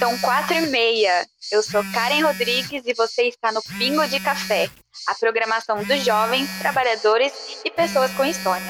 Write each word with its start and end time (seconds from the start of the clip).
São 0.00 0.18
quatro 0.18 0.54
e 0.54 0.66
meia. 0.68 1.26
Eu 1.52 1.62
sou 1.62 1.82
Karen 1.92 2.22
Rodrigues 2.22 2.86
e 2.86 2.94
você 2.94 3.24
está 3.24 3.52
no 3.52 3.60
Pingo 3.76 4.08
de 4.08 4.18
Café, 4.18 4.66
a 5.06 5.14
programação 5.14 5.84
dos 5.84 6.02
jovens, 6.02 6.48
trabalhadores 6.58 7.62
e 7.66 7.70
pessoas 7.70 8.10
com 8.14 8.24
história. 8.24 8.64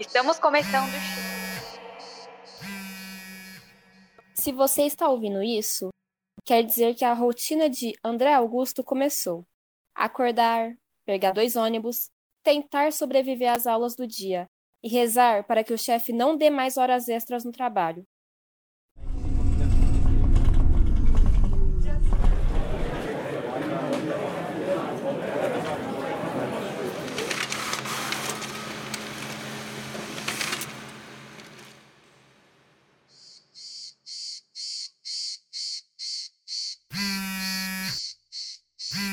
Estamos 0.00 0.40
começando. 0.40 0.90
Se 4.34 4.50
você 4.50 4.82
está 4.82 5.08
ouvindo 5.08 5.40
isso, 5.40 5.90
quer 6.44 6.64
dizer 6.64 6.96
que 6.96 7.04
a 7.04 7.14
rotina 7.14 7.70
de 7.70 7.94
André 8.02 8.34
Augusto 8.34 8.82
começou. 8.82 9.46
Acordar, 9.94 10.72
pegar 11.06 11.30
dois 11.30 11.54
ônibus, 11.54 12.10
tentar 12.42 12.92
sobreviver 12.92 13.52
às 13.52 13.68
aulas 13.68 13.94
do 13.94 14.04
dia 14.04 14.48
e 14.82 14.88
rezar 14.88 15.44
para 15.44 15.62
que 15.62 15.72
o 15.72 15.78
chefe 15.78 16.12
não 16.12 16.36
dê 16.36 16.50
mais 16.50 16.76
horas 16.76 17.08
extras 17.08 17.44
no 17.44 17.52
trabalho. 17.52 18.04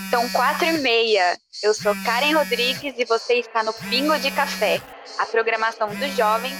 São 0.09 0.29
quatro 0.31 0.65
e 0.65 0.77
meia. 0.79 1.37
Eu 1.63 1.73
sou 1.73 1.93
Karen 2.03 2.33
Rodrigues 2.33 2.95
e 2.97 3.05
você 3.05 3.35
está 3.35 3.63
no 3.63 3.73
Pingo 3.73 4.17
de 4.19 4.31
Café, 4.31 4.81
a 5.17 5.25
programação 5.25 5.87
dos 5.89 6.15
jovens. 6.15 6.53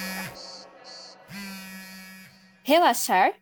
Relaxar? 2.64 3.34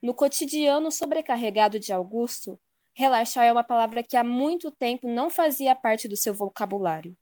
No 0.00 0.14
cotidiano 0.14 0.92
sobrecarregado 0.92 1.80
de 1.80 1.92
Augusto, 1.92 2.58
relaxar 2.94 3.44
é 3.44 3.52
uma 3.52 3.64
palavra 3.64 4.02
que 4.02 4.16
há 4.16 4.22
muito 4.22 4.70
tempo 4.70 5.08
não 5.08 5.28
fazia 5.28 5.74
parte 5.74 6.06
do 6.06 6.16
seu 6.16 6.32
vocabulário. 6.32 7.16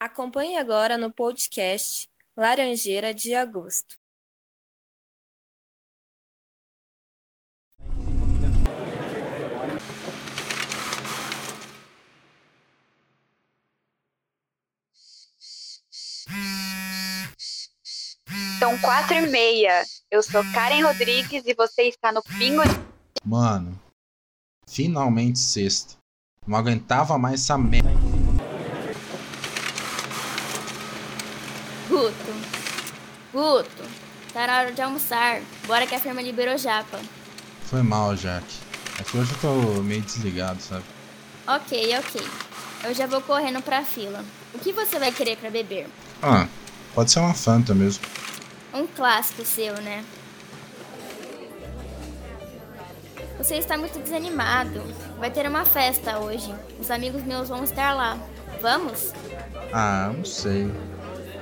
Acompanhe 0.00 0.56
agora 0.56 0.96
no 0.96 1.12
podcast 1.12 2.08
Laranjeira 2.34 3.12
de 3.12 3.34
Agosto. 3.34 3.99
Quatro 18.80 19.14
e 19.14 19.26
meia. 19.28 19.84
Eu 20.10 20.22
sou 20.22 20.42
Karen 20.52 20.82
Rodrigues 20.82 21.44
e 21.46 21.54
você 21.54 21.82
está 21.82 22.10
no 22.12 22.22
Pingo 22.22 22.62
de... 22.62 22.80
Mano, 23.24 23.78
finalmente 24.68 25.38
sexta. 25.38 25.94
Não 26.46 26.58
aguentava 26.58 27.18
mais 27.18 27.42
essa 27.42 27.56
merda. 27.56 27.90
Guto. 31.88 32.14
Guto. 33.32 33.82
Tá 34.32 34.46
na 34.46 34.58
hora 34.58 34.72
de 34.72 34.80
almoçar. 34.80 35.42
Bora 35.66 35.86
que 35.86 35.94
a 35.94 36.00
firma 36.00 36.22
liberou 36.22 36.56
japa. 36.56 36.98
Foi 37.66 37.82
mal, 37.82 38.14
Jack. 38.16 38.44
É 38.98 39.02
que 39.02 39.16
hoje 39.16 39.32
eu 39.32 39.38
tô 39.40 39.82
meio 39.82 40.00
desligado, 40.02 40.60
sabe? 40.60 40.84
Ok, 41.46 41.98
ok. 41.98 42.20
Eu 42.84 42.94
já 42.94 43.06
vou 43.06 43.20
correndo 43.20 43.60
pra 43.62 43.84
fila. 43.84 44.24
O 44.54 44.58
que 44.58 44.72
você 44.72 44.98
vai 44.98 45.12
querer 45.12 45.36
pra 45.36 45.50
beber? 45.50 45.88
Ah, 46.22 46.48
pode 46.94 47.10
ser 47.10 47.20
uma 47.20 47.34
Fanta 47.34 47.74
mesmo. 47.74 48.04
Um 48.72 48.86
clássico 48.86 49.44
seu, 49.44 49.74
né? 49.82 50.04
Você 53.38 53.56
está 53.56 53.76
muito 53.76 53.98
desanimado. 53.98 54.82
Vai 55.18 55.30
ter 55.30 55.46
uma 55.48 55.64
festa 55.64 56.18
hoje. 56.18 56.54
Os 56.78 56.90
amigos 56.90 57.22
meus 57.22 57.48
vão 57.48 57.64
estar 57.64 57.92
lá. 57.94 58.18
Vamos? 58.60 59.12
Ah, 59.72 60.12
não 60.14 60.24
sei. 60.24 60.70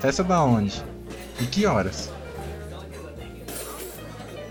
Festa 0.00 0.22
da 0.22 0.42
onde? 0.42 0.82
E 1.40 1.46
que 1.46 1.66
horas? 1.66 2.10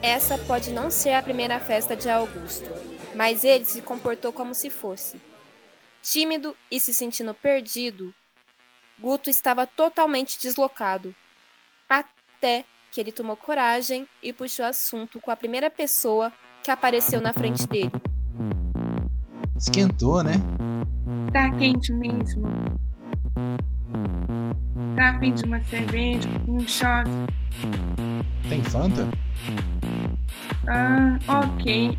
Essa 0.02 0.38
pode 0.38 0.72
não 0.72 0.92
ser 0.92 1.14
a 1.14 1.24
primeira 1.24 1.60
festa 1.60 1.96
de 1.96 2.10
Augusto, 2.10 2.70
mas 3.16 3.44
ele 3.44 3.66
se 3.66 3.82
comportou 3.82 4.32
como 4.32 4.54
se 4.54 4.70
fosse. 4.70 5.20
Tímido 6.02 6.56
e 6.70 6.80
se 6.80 6.94
sentindo 6.94 7.34
perdido, 7.34 8.14
Guto 9.00 9.30
estava 9.30 9.66
totalmente 9.66 10.40
deslocado. 10.42 11.16
Até 12.38 12.66
que 12.92 13.02
ele 13.02 13.12
tomou 13.12 13.36
coragem 13.36 14.08
e 14.22 14.32
puxou 14.32 14.64
assunto 14.64 15.20
com 15.20 15.32
a 15.32 15.36
primeira 15.36 15.72
pessoa 15.72 16.32
que 16.64 16.70
apareceu 16.70 17.20
na 17.20 17.34
frente 17.34 17.68
dele. 17.68 17.92
Esquentou, 19.56 20.24
né? 20.24 20.34
Tá 21.34 21.50
quente 21.58 21.92
mesmo. 21.92 22.48
Tá 24.96 25.10
a 25.10 25.20
fim 25.20 25.34
de 25.34 25.46
uma 25.46 25.60
cerveja, 25.64 26.30
um 26.48 26.60
shot. 26.60 27.10
Tem 28.48 28.64
Fanta? 28.64 29.08
Ah, 30.68 31.18
ok. 31.44 31.98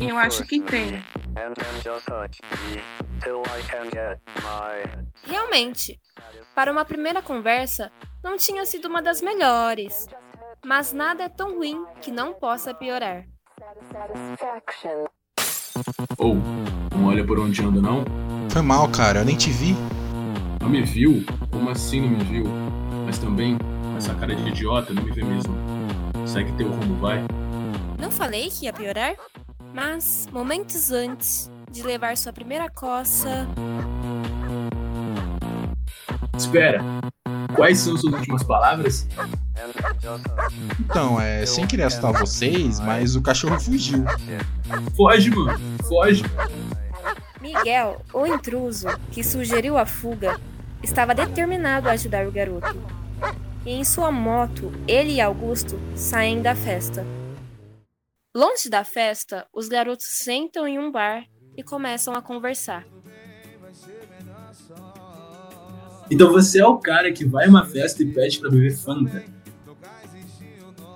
Eu 0.00 0.18
acho 0.18 0.44
que 0.44 0.60
tem. 0.60 1.00
Realmente, 5.24 6.00
para 6.52 6.72
uma 6.72 6.84
primeira 6.84 7.22
conversa, 7.22 7.92
não 8.22 8.36
tinha 8.36 8.64
sido 8.66 8.88
uma 8.88 9.02
das 9.02 9.20
melhores. 9.20 10.06
Mas 10.64 10.92
nada 10.92 11.24
é 11.24 11.28
tão 11.28 11.56
ruim 11.56 11.84
que 12.00 12.10
não 12.10 12.34
possa 12.34 12.74
piorar. 12.74 13.24
Ou, 16.18 16.34
não 16.94 17.06
olha 17.06 17.24
por 17.24 17.38
onde 17.38 17.62
ando 17.62 17.80
não? 17.80 18.04
Foi 18.50 18.62
mal, 18.62 18.88
cara. 18.90 19.20
Eu 19.20 19.24
nem 19.24 19.36
te 19.36 19.50
vi. 19.50 19.76
Não 20.60 20.68
me 20.68 20.82
viu? 20.82 21.24
Como 21.50 21.70
assim 21.70 22.00
não 22.00 22.10
me 22.10 22.24
viu? 22.24 22.44
Mas 23.06 23.18
também, 23.18 23.56
com 23.56 23.96
essa 23.96 24.14
cara 24.14 24.34
de 24.34 24.48
idiota, 24.48 24.92
não 24.92 25.02
me 25.02 25.12
vê 25.12 25.22
mesmo. 25.22 25.54
Segue 26.26 26.52
teu 26.52 26.68
rumo, 26.68 26.96
vai. 26.96 27.24
Não 28.00 28.10
falei 28.10 28.50
que 28.50 28.64
ia 28.64 28.72
piorar? 28.72 29.14
Mas, 29.72 30.28
momentos 30.32 30.90
antes 30.90 31.50
de 31.70 31.82
levar 31.82 32.16
sua 32.16 32.32
primeira 32.32 32.68
coça, 32.70 33.46
Espera! 36.38 36.80
Quais 37.58 37.80
são 37.80 37.96
suas 37.96 38.14
últimas 38.14 38.44
palavras? 38.44 39.08
Então, 40.78 41.20
é 41.20 41.44
sem 41.44 41.66
querer 41.66 41.82
assustar 41.82 42.12
vocês, 42.12 42.78
mas 42.78 43.16
o 43.16 43.20
cachorro 43.20 43.58
fugiu. 43.58 44.04
Foge, 44.96 45.28
mano! 45.30 45.58
Foge! 45.88 46.22
Miguel, 47.40 48.00
o 48.14 48.24
intruso 48.24 48.86
que 49.10 49.24
sugeriu 49.24 49.76
a 49.76 49.84
fuga, 49.84 50.40
estava 50.84 51.12
determinado 51.12 51.88
a 51.88 51.92
ajudar 51.92 52.28
o 52.28 52.32
garoto. 52.32 52.80
E 53.66 53.72
em 53.72 53.82
sua 53.82 54.12
moto, 54.12 54.72
ele 54.86 55.14
e 55.14 55.20
Augusto 55.20 55.80
saem 55.96 56.40
da 56.40 56.54
festa. 56.54 57.04
Longe 58.32 58.70
da 58.70 58.84
festa, 58.84 59.48
os 59.52 59.66
garotos 59.66 60.06
sentam 60.06 60.68
em 60.68 60.78
um 60.78 60.92
bar 60.92 61.24
e 61.56 61.64
começam 61.64 62.14
a 62.14 62.22
conversar. 62.22 62.84
Então 66.10 66.32
você 66.32 66.60
é 66.60 66.66
o 66.66 66.78
cara 66.78 67.12
que 67.12 67.24
vai 67.24 67.46
a 67.46 67.48
uma 67.48 67.66
festa 67.66 68.02
e 68.02 68.06
pede 68.06 68.38
pra 68.38 68.50
beber 68.50 68.76
Fanta. 68.76 69.24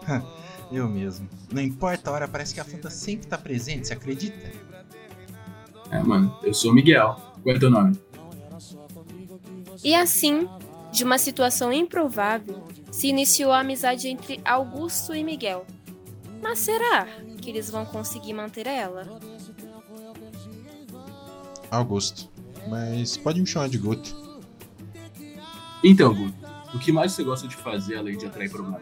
Eu 0.73 0.89
mesmo. 0.89 1.29
Não 1.53 1.61
importa 1.61 2.09
a 2.09 2.13
hora, 2.15 2.29
parece 2.29 2.55
que 2.55 2.61
a 2.61 2.65
Fanta 2.65 2.89
sempre 2.89 3.27
tá 3.27 3.37
presente, 3.37 3.87
você 3.87 3.93
acredita? 3.93 4.51
É, 5.91 6.03
mano, 6.03 6.35
eu 6.43 6.55
sou 6.55 6.71
o 6.71 6.75
Miguel. 6.75 7.15
Qual 7.43 7.55
é 7.55 7.59
teu 7.59 7.71
nome? 7.71 8.01
E 9.85 9.95
assim, 9.95 10.49
de 10.91 11.05
uma 11.05 11.19
situação 11.19 11.71
improvável, 11.71 12.63
se 12.91 13.09
iniciou 13.09 13.53
a 13.53 13.61
amizade 13.61 14.09
entre 14.09 14.41
Augusto 14.43 15.15
e 15.15 15.23
Miguel. 15.23 15.67
Mas 16.43 16.61
será 16.61 17.07
que 17.43 17.51
eles 17.51 17.69
vão 17.69 17.85
conseguir 17.85 18.33
manter 18.33 18.67
ela? 18.67 19.21
Augusto. 21.71 22.31
Mas 22.69 23.19
pode 23.19 23.41
me 23.41 23.47
chamar 23.47 23.69
de 23.69 23.77
Guto. 23.77 24.22
Então, 25.85 26.15
Guto, 26.15 26.35
o 26.75 26.79
que 26.79 26.93
mais 26.93 27.13
você 27.13 27.25
gosta 27.25 27.49
de 27.49 27.57
fazer 27.57 27.97
além 27.97 28.17
de 28.17 28.27
atrair 28.27 28.51
problema? 28.51 28.81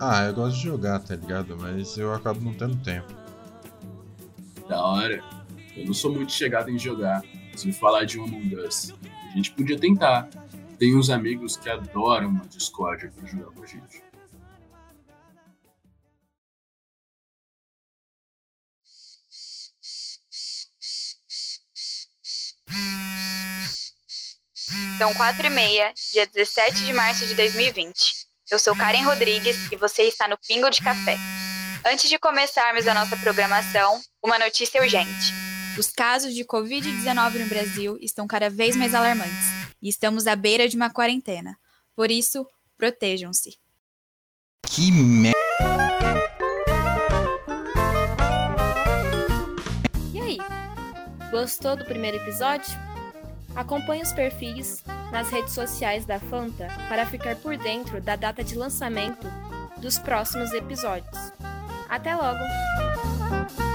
Ah, 0.00 0.24
eu 0.24 0.34
gosto 0.34 0.56
de 0.56 0.62
jogar, 0.64 0.98
tá 1.00 1.14
ligado? 1.14 1.56
Mas 1.56 1.96
eu 1.96 2.12
acabo 2.12 2.40
não 2.40 2.54
tendo 2.54 2.76
tempo. 2.82 3.12
Da 4.68 4.82
hora. 4.84 5.22
Eu 5.76 5.86
não 5.86 5.94
sou 5.94 6.12
muito 6.12 6.32
chegado 6.32 6.70
em 6.70 6.78
jogar. 6.78 7.22
Se 7.54 7.66
me 7.66 7.72
falar 7.72 8.04
de 8.04 8.18
um 8.18 8.24
Among 8.24 8.56
Us, 8.56 8.94
a 9.30 9.36
gente 9.36 9.52
podia 9.52 9.78
tentar. 9.78 10.28
Tem 10.78 10.96
uns 10.96 11.10
amigos 11.10 11.56
que 11.56 11.68
adoram 11.68 12.28
uma 12.28 12.46
Discord 12.46 13.10
pra 13.10 13.26
jogar 13.26 13.50
com 13.52 13.62
a 13.62 13.66
gente. 13.66 14.02
São 25.02 25.12
quatro 25.14 25.44
e 25.44 25.50
meia, 25.50 25.92
dia 26.12 26.24
17 26.28 26.84
de 26.84 26.92
março 26.92 27.26
de 27.26 27.34
2020. 27.34 28.24
Eu 28.48 28.56
sou 28.56 28.72
Karen 28.76 29.02
Rodrigues 29.02 29.56
e 29.72 29.74
você 29.74 30.04
está 30.04 30.28
no 30.28 30.38
Pingo 30.38 30.70
de 30.70 30.80
Café. 30.80 31.16
Antes 31.84 32.08
de 32.08 32.20
começarmos 32.20 32.86
a 32.86 32.94
nossa 32.94 33.16
programação, 33.16 34.00
uma 34.22 34.38
notícia 34.38 34.80
urgente. 34.80 35.34
Os 35.76 35.90
casos 35.90 36.32
de 36.32 36.44
Covid-19 36.44 37.40
no 37.40 37.46
Brasil 37.46 37.98
estão 38.00 38.28
cada 38.28 38.48
vez 38.48 38.76
mais 38.76 38.94
alarmantes 38.94 39.48
e 39.82 39.88
estamos 39.88 40.28
à 40.28 40.36
beira 40.36 40.68
de 40.68 40.76
uma 40.76 40.88
quarentena. 40.88 41.58
Por 41.96 42.08
isso, 42.08 42.46
protejam-se. 42.78 43.58
Que 44.68 44.92
merda. 44.92 45.36
E 50.14 50.20
aí? 50.20 50.38
Gostou 51.32 51.74
do 51.74 51.84
primeiro 51.84 52.18
episódio? 52.18 52.91
Acompanhe 53.54 54.02
os 54.02 54.12
perfis 54.12 54.82
nas 55.10 55.28
redes 55.30 55.52
sociais 55.52 56.04
da 56.04 56.18
Fanta 56.18 56.68
para 56.88 57.06
ficar 57.06 57.36
por 57.36 57.56
dentro 57.56 58.00
da 58.00 58.16
data 58.16 58.42
de 58.42 58.54
lançamento 58.54 59.26
dos 59.78 59.98
próximos 59.98 60.52
episódios. 60.52 61.32
Até 61.88 62.14
logo! 62.14 63.71